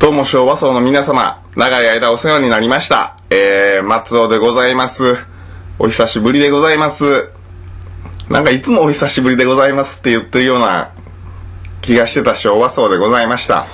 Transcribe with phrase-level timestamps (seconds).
[0.00, 3.18] どうも昭和層の皆様、長い間お世話になりました。
[3.28, 5.16] えー、松尾でございます。
[5.78, 7.28] お久しぶりでございます。
[8.30, 10.94] なんかいつもお久しぶりでございますって言ってるような
[11.82, 13.66] 気がしてた昭和層でございました。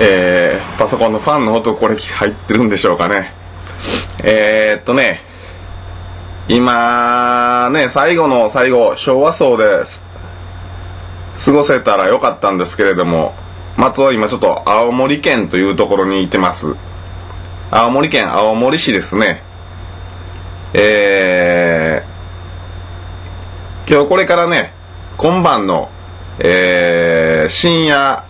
[0.00, 3.32] えー、パソコンのファンの音これ入ってるんでしょうかね。
[4.24, 5.20] えー、っとね、
[6.48, 9.84] 今ね、最後の最後、昭和層で。
[11.44, 13.34] 過ごせたらよかったんですけれども、
[13.76, 16.74] 松尾今ちょっと青森県というところにいてます。
[17.70, 19.42] 青森県青森市ですね。
[20.74, 24.74] えー、今日これからね、
[25.16, 25.90] 今晩の、
[26.38, 28.24] えー、深夜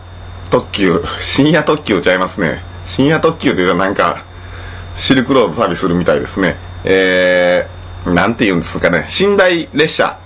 [0.51, 2.63] 特急、深夜特急ちゃいますね。
[2.85, 4.25] 深夜特急っていうとなんか、
[4.97, 6.57] シルクロード旅するみたいですね。
[6.85, 9.07] えー、なんて言うんですかね。
[9.21, 10.19] 寝台列車、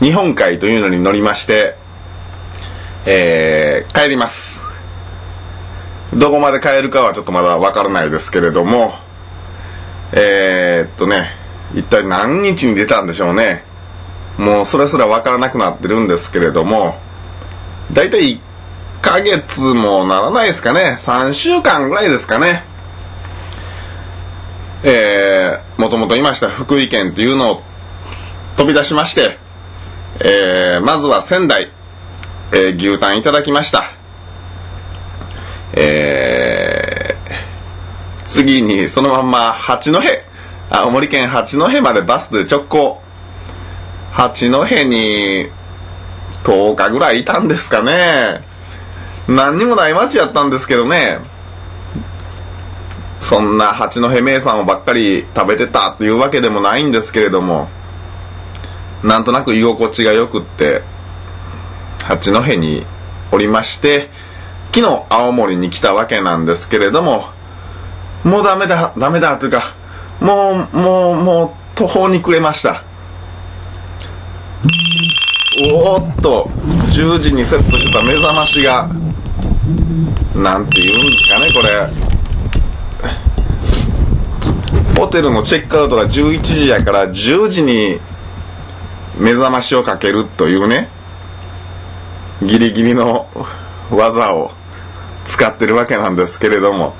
[0.00, 1.76] 日本海というのに乗りまして、
[3.06, 4.62] えー、帰ります。
[6.14, 8.94] どこまで帰るかはちょっとまだわからないですけれども、
[10.12, 11.30] えー、っとね、
[11.74, 13.64] 一体何日に出たんでしょうね。
[14.38, 16.98] もうそれすらわからなくなってるんですけれども、
[17.92, 18.40] だいたい1
[19.02, 20.96] ヶ月もならないですかね。
[20.98, 22.64] 3週間ぐらいですかね。
[24.82, 27.62] えー、もともといました福井県というのを
[28.56, 29.38] 飛び出しまして、
[30.20, 31.70] えー、まずは仙台、
[32.52, 33.92] えー、牛タンいただきました。
[35.72, 40.00] えー、次にそのまんま八戸、
[40.70, 43.00] 青森県八戸までバスで直行。
[44.12, 45.50] 八戸に
[46.44, 48.42] 10日ぐらいいたんですかね。
[49.26, 51.18] 何にもない街やったんですけどね。
[53.18, 57.68] そんな八戸名産をばっかり食べてたっていうわけでもないんですけれども、
[59.02, 60.82] なんとなく居心地が良くって、
[62.04, 62.84] 八戸に
[63.32, 64.10] おりまして、
[64.74, 67.24] 昨日青森に来たわけなんですけれども、
[68.24, 69.74] もうダメだ、ダメだというか、
[70.20, 72.84] もう、もう、もう途方に暮れました。
[75.72, 76.50] おーっと、
[76.92, 78.88] 10時にセットしてた目覚ましが、
[80.34, 81.88] なんて言うんですかね、これ。
[84.98, 88.00] ホテルのチェックアウトが11時やから10時に
[89.18, 90.90] 目覚ましをかけるというね、
[92.42, 93.28] ギリギリの
[93.90, 94.50] 技を
[95.24, 96.94] 使ってるわけなんですけれども、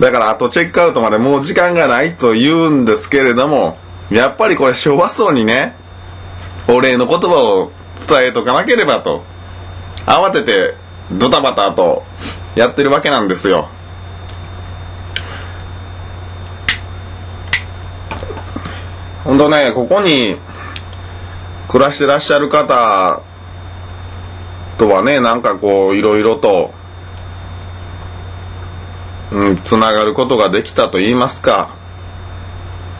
[0.00, 3.78] だからあとチェックアウトまでもう時間がないと言うんですけれども、
[4.10, 5.76] やっぱりこれ昭和層にね、
[6.68, 9.22] お礼の言葉を伝えとかなければと、
[10.06, 10.74] 慌てて
[11.12, 12.02] ドタバタと
[12.54, 13.68] やってるわけなんですよ。
[19.24, 20.36] ほんとね、ここに
[21.68, 23.22] 暮らしてらっしゃる方
[24.78, 26.72] とはね、なんかこう、いろいろと、
[29.30, 31.76] うん、つながることができたと言いますか、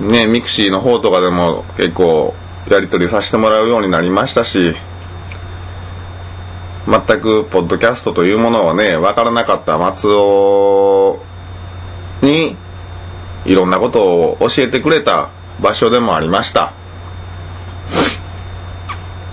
[0.00, 2.34] ね、 mixi の方とかでも結構
[2.68, 4.74] やり取りさせてもらうようになりましたし、
[6.86, 11.20] 全くポッドキャストというものはね、わからなかった松尾
[12.22, 12.56] に
[13.46, 15.30] いろんなことを教えてくれた
[15.60, 16.72] 場所でもありました。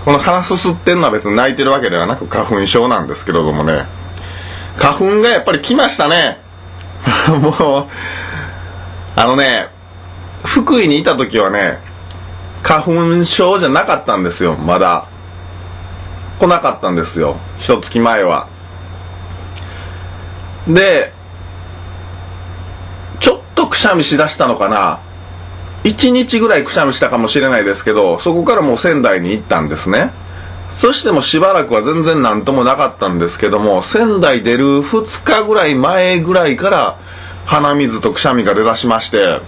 [0.04, 3.86] この鼻すすってんのは別に泣いてるわけではなく花粉症なんですけれどもね、
[4.76, 6.40] 花粉がやっぱり来ましたね。
[7.30, 9.68] もう、あのね、
[10.44, 11.78] 福井にいた時はね、
[12.64, 15.06] 花粉症じゃなかったんですよ、まだ。
[16.40, 18.48] 来なかったんですよ、一月前は。
[20.66, 21.12] で、
[23.20, 24.98] ちょっとくしゃみしだしたのかな。
[25.84, 30.12] 一日ぐらいくしゃみしたかもしれないですけど、そこからもう仙台に行ったんですね。
[30.70, 36.98] そしてもしばらくは全然何ともなかったんですけども、仙台出る2日ぐらい前ぐらいから
[37.44, 39.40] 鼻水とくしゃみが出だしまして、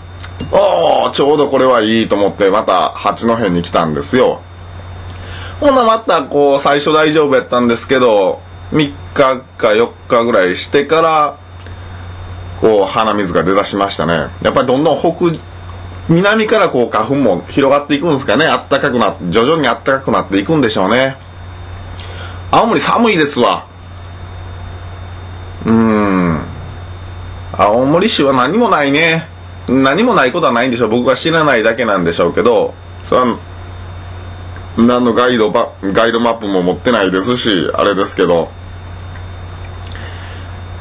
[0.51, 4.43] おー、ちょうどこれはいいと思ってまた八戸に来たんですよ。
[5.61, 8.41] ほんなまたこう最初大丈夫やったんですけど、
[8.73, 11.39] 3日か4日ぐらいしてから、
[12.61, 14.29] こう鼻水が出だしましたね。
[14.43, 15.39] やっぱりどんどん北、
[16.09, 18.47] 南からこう花粉も広がっていくんですかね。
[18.47, 21.17] あったかくなって、徐々にあったかくなっていくんでしょうね。
[22.51, 23.67] 青森寒いですわ。
[25.65, 26.45] うーん。
[27.53, 29.29] 青森市は何もないね。
[29.69, 30.89] 何もないことはないんでしょう。
[30.91, 33.39] 僕は知らないだけなんでしょうけど、それは、
[34.77, 38.51] 何のガイドば、ガイドマップも持ってないですし、あれですけど、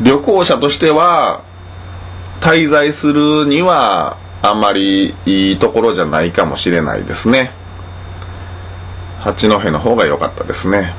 [0.01, 1.43] 旅行者としては、
[2.41, 7.51] 滞在するには、あんまりいいところじゃないかもしれないですね。
[9.21, 10.93] 八戸の方が良かったですね。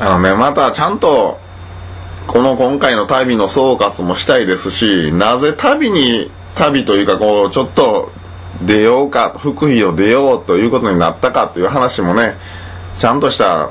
[0.00, 1.38] あのね、またちゃんと、
[2.26, 8.10] この今回の旅の総括もしたいですし、なぜ旅に、旅というかこう、ちょっと
[8.62, 12.36] 出ようか、福井を出ようということになったかという話もね、
[12.98, 13.70] ちゃんとした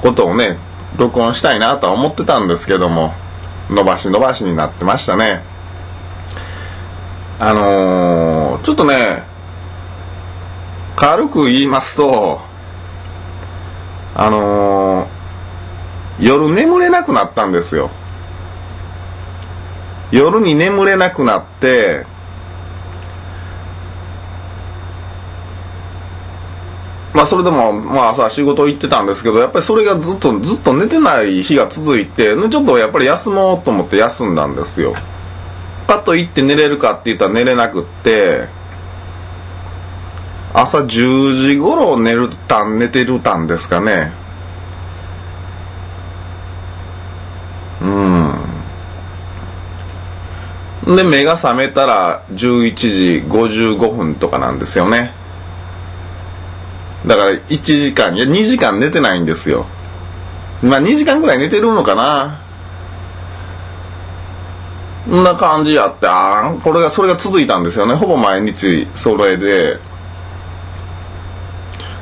[0.00, 0.58] ことをね、
[0.96, 3.14] 録音したいなとは思ってたんですけども、
[3.70, 5.42] 伸ばし伸ばしになってましたね。
[7.38, 9.24] あのー、ちょっとね、
[10.96, 12.40] 軽く言いますと、
[14.14, 17.90] あのー、夜眠れなくなったんですよ。
[20.10, 22.06] 夜に眠れなくなって、
[27.18, 34.94] まあそれでも、まあさ、仕事行ってたんですけど、やっぱりそれがずっと、ずっと寝てない日が続いて、ちょっとやっぱり休もうと思って休んだんですよ。
[35.88, 38.46] パッと行って寝れるかって言ったら寝れなくって、
[40.54, 44.12] 朝10時頃寝るたん、寝てるたんですかね。
[50.86, 50.94] うん。
[50.94, 55.17] で、目が覚めたら11時55分とかなんですよね。
[57.06, 59.66] だから1時間、いや2時間寝てないんですよ。
[60.62, 62.40] まあ2時間ぐらい寝てるのかな。
[65.08, 67.94] んな感じやって、ああこれが、それが続いたんですよね。
[67.94, 69.78] ほぼ毎日それで。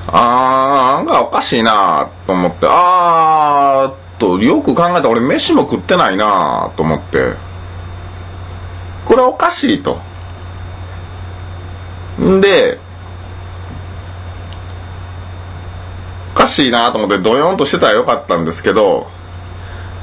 [0.09, 7.35] あー、なんかおかしいなと思って、あーと、よく考えたら俺飯も食ってないなと思って。
[9.05, 10.01] これおかしいと。
[12.21, 12.79] んで、
[16.37, 19.09] かしいなと思ってドヨンとしてたらよかったんですけど、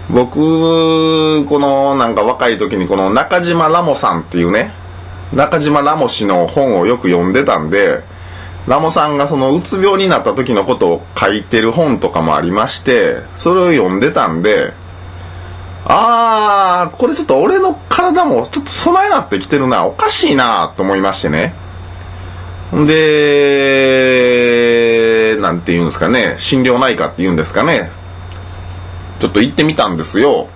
[0.10, 4.74] 僕、このなんか若い時にこの中島ラモさんっていうね、
[5.34, 8.04] 中島ラモ氏の本をよく読んでたんで、
[8.68, 14.74] ラモさんがそのうつ病になった時のことを書いてる本とかもありまして、それを読んでたんで、
[15.86, 21.54] あー、これちょっと俺の体もちょっと備えなってきてるな、おかしいなと思いましてね。
[22.74, 24.13] んで、
[25.54, 27.92] なんて言うんですかね、心療内科って言うんですかね。
[29.20, 30.50] ちょっと行ってみたんですよ。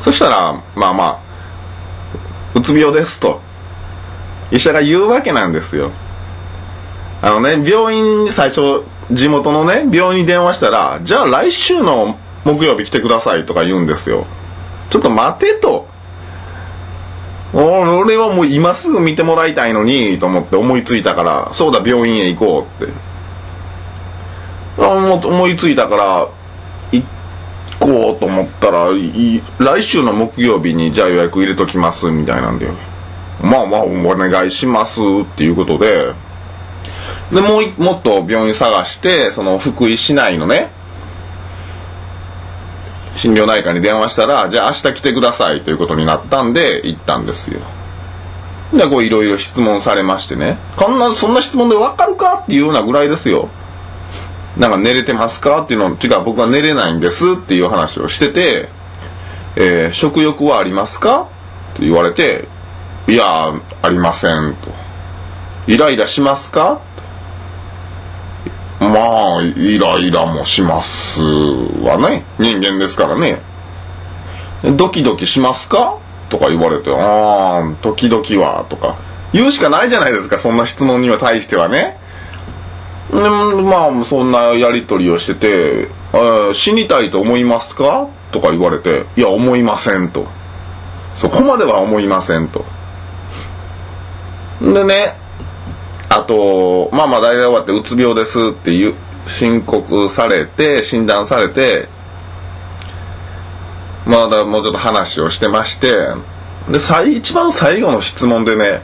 [0.00, 1.20] そしたら、まあまあ、
[2.54, 3.40] うつ病ですと。
[4.52, 5.90] 医者が言うわけなんですよ。
[7.20, 14.26] あのね、病院に最初、地元のね、病院に電話したら、じゃあ来週の木曜日来てくださいとか言うんですよ。
[14.88, 15.88] ちょっと待てと。
[17.52, 22.92] 俺はもう今すぐ見てもらいたいのに、と思って思いついたから、そうだ、病院へ行こうって。
[24.78, 26.28] 思いついたから、
[26.92, 27.04] 行
[27.78, 28.88] こうと思ったら、
[29.58, 32.74] 来週の木曜日にじゃあ予約入れときます、みたいなんだよ。
[33.40, 36.12] まあまあ、お願いしますっていうことで、
[37.32, 40.70] で、もう、もっと病院探して、その福井市内のね、
[43.16, 47.60] 心療内科に電話したら、じゃあ明日来てくださいということになったんで、行ったんですよ。
[48.72, 50.58] で、こういろいろ質問されましてね。
[50.76, 52.40] こんな、そんな質問でわかるか？
[52.42, 53.48] っていうようなぐらいですよ。
[54.56, 55.62] なんか寝れてますか？
[55.62, 58.68] っていうの、違う、僕は寝れないんですっていう話をしてて、
[59.56, 61.28] えー、食欲はありますか？
[61.74, 62.48] って言われて、
[63.06, 64.70] いや、ありませんと。
[65.68, 66.80] イライラしますか？
[68.78, 72.24] まあ、イライラもしますわね。
[72.38, 73.40] 人間ですからね。
[74.76, 75.98] ドキドキしますか？
[76.28, 78.96] とか言われて、ああ、時々は、とか。
[79.32, 81.98] 言うしかないじゃないですか、そんな質問には対してはね。
[83.10, 85.88] でまあ、そんなやりとりをしてて、
[86.52, 88.08] 死にたいと思いますか？
[88.32, 90.26] とか言われて、いや、思いませんと。
[91.14, 92.64] そこまでは思いませんと。
[94.60, 95.16] でね、
[96.08, 98.94] あと、まあまあ大体終わってうつ病ですっていう、
[99.26, 101.88] 申告されて、診断されて、
[104.06, 105.94] まだもうちょっと話をしてまして、
[106.70, 108.82] で、最、一番最後の質問でね、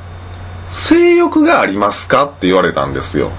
[0.69, 3.31] 性欲がありますかって言われたんですよ。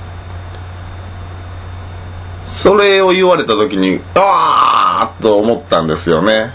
[2.45, 6.53] それを言われた時に、あーと思ったんですよね。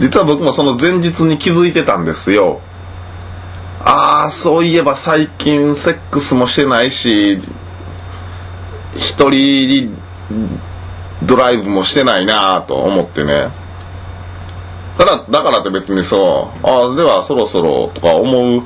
[0.00, 2.60] 実は僕もその前日に気づいてたんですよ。
[3.86, 7.38] ああ、そういえば最近セックスもしてないし、
[8.96, 9.94] 一人
[11.22, 13.50] ドライブもしてないなと思ってね。
[14.96, 18.62] ただ、だからって別にそう、ああ、ではそろそろとか思う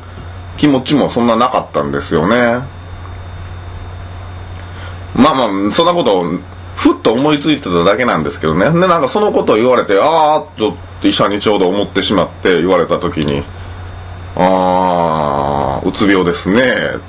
[0.56, 2.36] 気持ちもそんななかったんですよね。
[5.16, 6.24] まあまあ、そんなことを
[6.76, 8.70] ふっと思いついてただけなんですけどね。
[8.70, 13.42] で、なんかそのことを言われて、ああ、ちょっと医者にちょうど思ってしまって言われた時に、
[14.36, 16.64] ああ、うつ病ですね、っ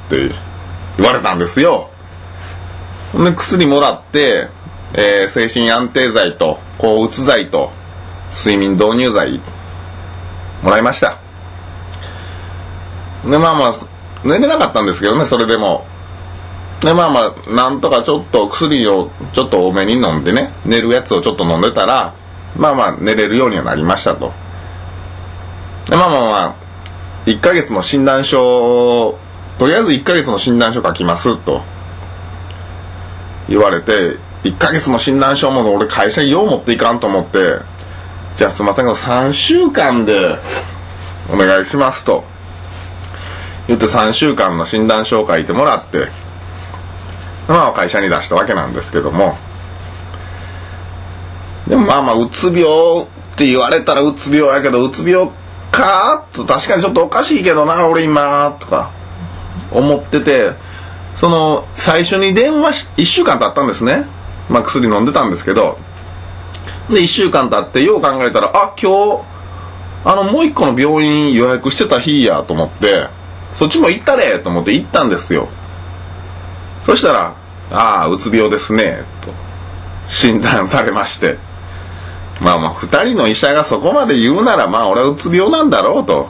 [0.10, 0.30] て
[0.98, 1.90] 言われたんですよ。
[3.14, 4.50] で、薬もらって、
[4.94, 7.72] えー精神安定剤と、抗うつ剤と、
[8.36, 9.42] 睡眠導入剤、
[10.64, 11.20] もらいました。
[13.26, 13.74] で、まあまあ、
[14.24, 15.86] 寝れなかったんですけどね、それでも。
[16.82, 22.16] で、まあまあ、なんとかちょっと薬をちょっと多めに飲んでね、寝るやつをちょっと飲んでたら、
[22.56, 24.32] まあまあ、寝れるようにはなりましたと。
[25.90, 26.56] で、まあまあまあ、
[27.30, 29.20] 1ヶ月の診断書、
[29.60, 31.62] とりあえず1ヶ月の診断書書きますと。
[33.48, 37.60] 言われて、1ヶ月の診断書も俺会社によう持っていかんと思って、
[38.36, 40.40] じゃあすいませんけど3週間で
[41.32, 42.24] お願いしますと。
[43.68, 46.10] 言って3週間の診断書を書いてもらって、
[47.48, 49.38] まあ会社に出したわけなんですけども、
[51.68, 53.06] でもまあまあ、うつ病っ
[53.36, 55.30] て言われたらうつ病やけど、うつ病
[55.80, 56.28] か？
[56.34, 58.92] と確かにちょっとおかしいけどな、俺今、とか
[59.72, 60.52] 思ってて、
[61.16, 64.06] その、最初に電話し、1週間経ったんですね。
[64.50, 65.78] まあ薬飲んでたんですけど、
[66.90, 69.24] で、1週間経って、よう考えたら、あ、今日、
[70.06, 73.10] あの、もう一個の病院予約してた日やと思って、
[73.56, 75.50] そっちも行ったれと思って行ったんですよ。
[76.86, 77.36] そしたら、
[77.72, 79.32] ああ、うつ病ですね、と
[80.08, 81.38] 診断されまして。
[82.42, 86.30] まあまあ、二人の医者がそこまで言うなら、まあ俺はうつ病なんだろうと。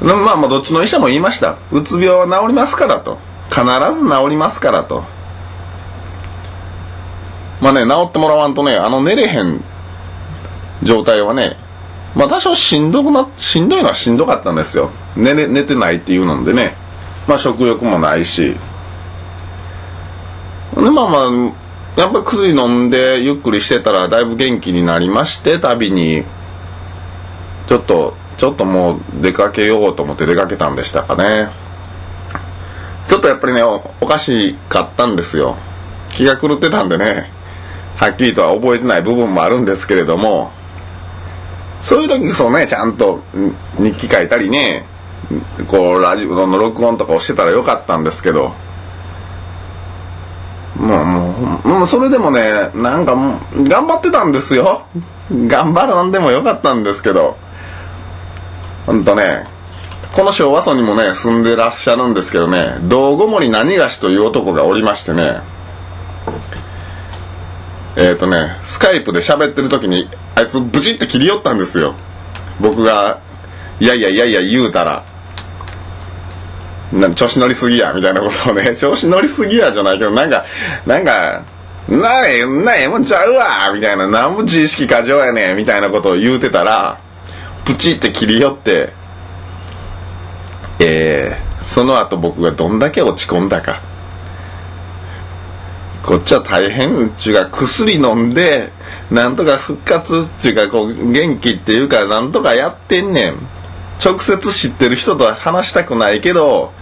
[0.00, 1.58] まあまあ、どっちの医者も言いました。
[1.72, 3.18] うつ病は治りますからと。
[3.50, 5.04] 必ず治りますからと。
[7.60, 9.62] まあね、治ってもらわんとね、あの寝れへん
[10.82, 11.56] 状態はね、
[12.14, 14.90] まあ多少しんどくな、しんどいのはしんどかったんですよ。
[15.16, 16.74] 寝れ、寝てないっていうのでね。
[17.28, 18.56] まあ食欲もないし。
[20.74, 21.52] で、まあまあ、
[21.96, 26.24] やっぱり薬飲んでゆっくりしてたらだいぶ元気になりまして、旅に、
[27.66, 31.50] ちょっと、ちょっともう出かけようと思って出かけたんでしたかね。
[33.08, 35.56] ちょっとやっぱりね、おおかしかったんですよ。
[36.08, 37.30] 気が狂ってたんでね、
[37.96, 40.52] はっきりとは覚えてない部分もあるんですけれども、
[41.82, 43.22] そういう時こそね、ちゃんと
[43.78, 44.86] 日記書いたりね、
[45.68, 48.54] こう、ラジオの録音とかをしてたらよかったんですけど、
[50.80, 54.86] もう、もう、それでもね、なんかもう、頑張ってたんですよ。
[55.30, 57.36] 頑張らんでもよかったんですけど、
[58.86, 59.44] ほんとね、
[60.14, 65.40] この昭和村にもね、住んでらっしゃるんですけどね、道後森何がしという男がおりましてね、
[67.96, 71.94] えっ、ー、とね、スカイプで喋ってる時に、あいつブチって切り寄ったんですよ。
[72.58, 73.20] 僕が、
[73.80, 75.04] いやいやいやいや言うたら、
[76.92, 80.44] な調子乗りすぎや、みたいなことをね、 調子乗りすぎやじゃないけど、なんか、
[80.86, 81.42] なんか、
[81.88, 86.98] なえ、なえもんちゃうわみたいな、なんも自意識過剰やねみたいなことを言うてたら、
[87.64, 88.92] プチって切り寄って、
[90.80, 93.82] えー、その後僕がどんだけ落ち込んだか。
[96.02, 98.72] こっちは大変っちゅうか薬飲んで、
[99.10, 103.36] なんとか復活っちゅうかこう元気っていうかなんとかやってんねん。
[104.04, 106.72] 直接知ってる人とは話したくないけど、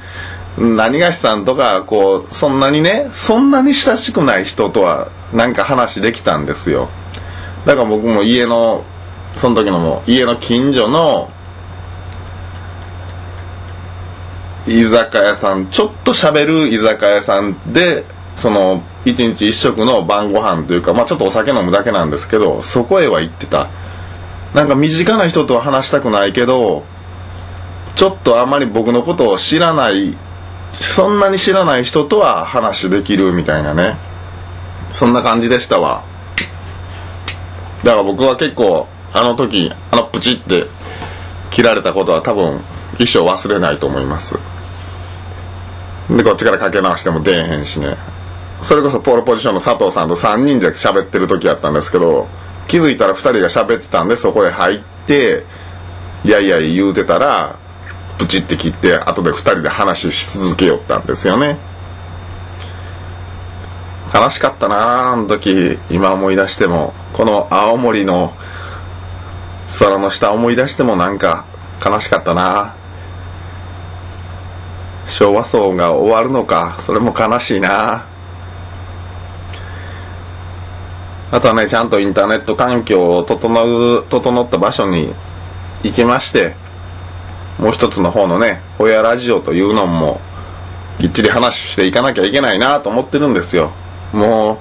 [0.56, 6.88] 何がしさんとか、こう、そんなにね、そんなに親しくない人とはなんか話できたんですよ。
[7.64, 8.84] だから僕も家の、
[9.34, 11.30] その時のも家の近所の
[14.66, 23.68] 居酒屋さん、ちょっと喋る居酒屋さんで、その、一日一食の晩ご飯というか、まあちょっとお酒飲むだけなんですけど、そこへは行ってた。
[24.54, 26.84] なんか身近な人とは話したくないけど、
[27.98, 30.16] ちょっとあまり僕のことを知らない、
[30.72, 33.96] そんなに知らない人とは話できるみたいなね。
[34.90, 36.04] そんな感じでしたわ。
[37.82, 40.68] だから僕は結構、あの時、あのプチって
[41.50, 42.60] 切られたことは多分
[43.00, 44.38] 一生忘れないと思います。
[46.08, 47.96] で、こっちからかけ直しても出えへんしね。
[48.62, 52.28] それこそポールポジションの佐藤さんと3人で喋ってる時やったんですけど、
[52.68, 55.42] 気づいたら2人が喋ってたんで、そこへ入って、
[56.24, 57.58] いやいや言うてたら、
[58.18, 61.58] プチって切って、後で2人で話し続けよったんですよね。
[64.12, 68.34] 悲しかったなあの時、今思い出しても、この青森の
[69.78, 71.44] 空の下思い出してもなんか
[71.84, 72.74] 悲しかったな。
[75.06, 78.06] 昭和層が終わるのか、それも悲しいな。
[81.30, 85.14] あとはね、ちゃんとインターネット環境を整う、整った場所に
[85.82, 86.56] 行きまして、
[87.58, 90.20] もう一つの方のね、親ラジオというのも、
[90.98, 93.72] きっちり話していかなきゃいけないなと思ってるんですよ。
[94.12, 94.60] も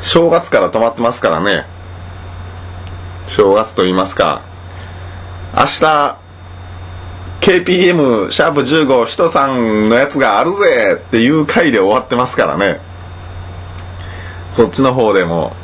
[0.00, 1.66] う、正月から止まってますからね。
[3.26, 4.42] 正月と言いますか、
[5.56, 6.16] 明日、
[7.40, 12.80] KPM シャープ15人さんのやつがあるぜっていう回で終わってますからね。
[14.52, 15.56] そっちの方でも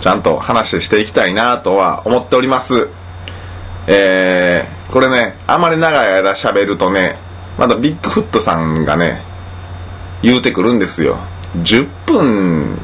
[0.00, 2.88] ちゃんと話していきたいなとは思っております。
[3.86, 7.18] え、これね、あまり長い間喋るとね、
[7.58, 9.22] まだビッグフットさんがね、
[10.22, 11.18] 言うてくるんですよ。
[11.56, 12.80] 10分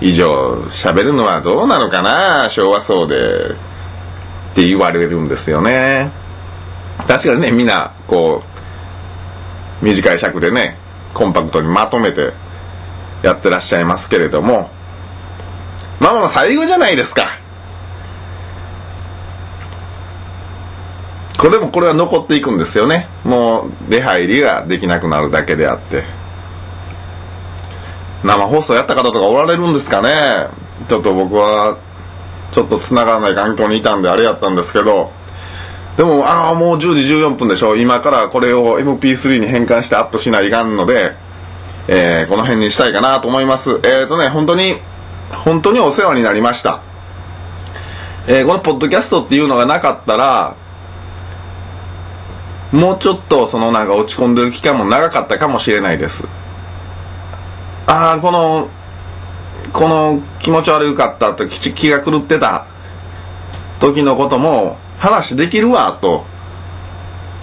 [0.00, 0.28] 以上
[0.68, 3.70] 喋るのはどうなのかな昭和層で。
[4.50, 6.10] って言われるんですよね。
[7.06, 8.42] 確かにね、みんな、こ
[9.80, 10.76] う、短い尺でね、
[11.14, 12.32] コンパクトにまとめて
[13.22, 14.70] やってらっしゃいますけれども、
[16.00, 17.38] まあまあ最後じゃないですか。
[21.40, 23.08] これでもこれは残っていくんですよね。
[23.24, 26.04] もう出入りができなくなるだけであって。
[28.22, 30.48] 生放送やった方とかおられるんですかね
[30.86, 31.78] ちょっと僕は、
[32.52, 35.12] ちょっと繋がらない環境にいたんであれやったんですけど、
[35.96, 37.74] でも、ああ、もう10時14分でしょ。
[37.74, 41.16] 今からこれを MP3 に変換してアップしないかんので、
[41.88, 43.70] えー、この辺にしたいかなと思います。
[43.70, 44.76] えっ、ー、とね、本当に、
[45.30, 46.82] 本当にお世話になりました。
[48.26, 50.56] えー、このポッドキャストっていうのがなかったら、
[52.72, 56.26] もうちょっとそのなんか落ち込んでる期間も長かったかもしれないです。
[57.86, 58.68] ああ、この、
[59.72, 62.66] この気持ち悪かったと気が狂ってた
[63.80, 66.24] 時のことも話できるわと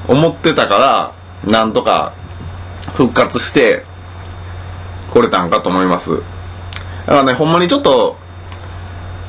[0.07, 2.13] 思ってたから、なんとか
[2.93, 3.85] 復活して
[5.11, 6.11] これたんかと思います。
[6.11, 6.23] だか
[7.07, 8.17] らね、ほんまにちょっと、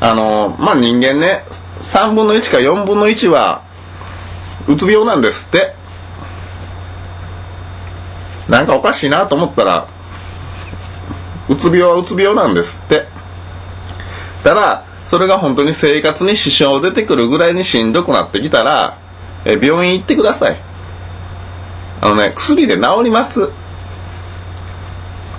[0.00, 1.44] あの、まあ、人間ね、
[1.80, 3.62] 3分の1か4分の1は、
[4.68, 5.77] うつ病なんですって。
[8.48, 9.88] なんかおかしいなと思ったら、
[11.48, 13.06] うつ病はうつ病なんですって。
[14.42, 18.98] ただ、それが本当に生活に支障出てくるぐらいにしんどくなってきたら、
[19.44, 20.60] え病院行ってください。
[22.00, 23.48] あのね、薬で治ります。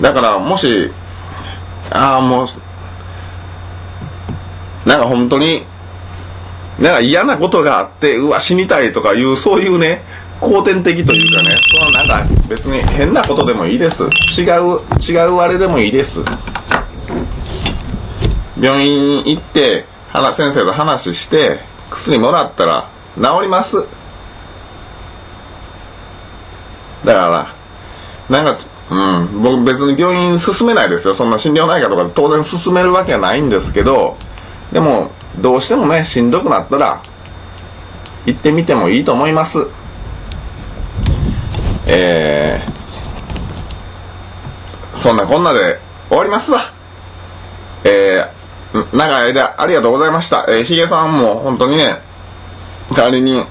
[0.02, 0.92] だから、もし、
[1.92, 2.48] ああ、もう、
[4.88, 5.66] なんか本当に、
[6.80, 10.04] なんか嫌なことがあって、うわ、死にたいとかいう、そういうね、
[10.40, 11.49] 後天的というかね、
[12.48, 14.04] 別に変なことでもいいです。
[14.04, 16.22] 違う、違うあれでもいいです。
[18.60, 19.86] 病院行って、
[20.34, 23.86] 先生と話して、薬もらったら治ります。
[27.06, 27.54] だか
[28.30, 31.14] ら、なんか、うん、僕別に病院進めないですよ。
[31.14, 34.18] そんな心療内科とか当然進めるわけはないんですけど、
[34.72, 37.02] でも、どうしてもね、しんどくなったら、
[38.26, 39.68] 行ってみてもいいと思います。
[41.92, 46.62] えー、そんなこんなで終わりますわ。
[47.84, 50.46] えー、長い間ありがとうございました。
[50.48, 52.02] えー、ヒゲさんも本当にね、
[52.96, 53.46] 代わりに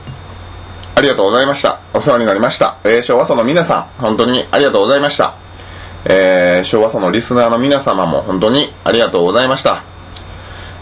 [0.95, 1.81] ありがとうございました。
[1.95, 2.79] お世話になりました。
[2.85, 5.35] えー、昭和その皆さん、本当にありがとうございました。
[6.05, 9.83] えー、昭和そのリスナーの皆様も本当にありがとうございました。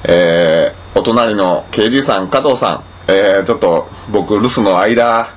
[0.05, 5.29] えー、お隣の KG さん、加藤さん、えー、ちょっと僕、留守の間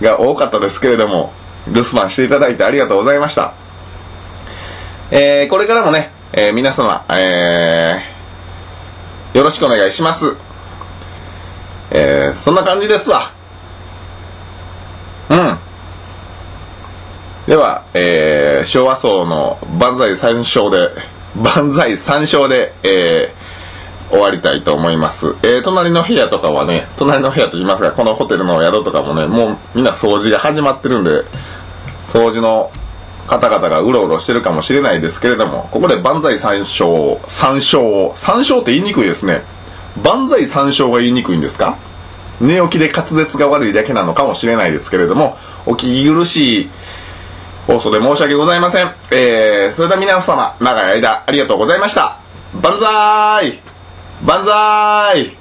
[0.00, 1.32] が多かったですけれども、
[1.68, 3.54] 留守番していただいてありがとうございました。
[5.10, 10.34] えー、これからもね、えー、皆様、えー、よろしくお願いします。
[11.90, 13.32] えー、そんな感じですわ。
[15.28, 15.58] うん。
[17.46, 20.90] では、えー、昭和層の万歳三唱で、
[21.36, 25.34] 万歳三唱で、えー、終わりたいと思います。
[25.42, 31.24] えー、隣の部屋とかはね、隣の部屋と言いますが、このホテルの宿とかもね、もうみんな掃除が始まってるんで、
[32.12, 32.70] 掃除の
[33.26, 39.42] 方々がうろうろしてるかもしれないですけれども、ここで万歳三唱、三唱、三唱って言いにくいですね。
[40.02, 41.78] 万歳三唱が言いにくいんですか？
[42.40, 46.70] 寝起きで滑舌が悪いだけなのかもしれないですけれども、お聞き苦しい
[47.66, 48.92] 放送で申し訳ございません。
[49.12, 52.18] えー、それでは皆様、長い間ありがとうございました。
[52.60, 53.60] 万歳
[54.24, 55.36] 万歳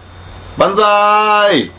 [0.58, 1.72] 万歳